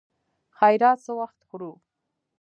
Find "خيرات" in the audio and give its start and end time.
0.57-0.97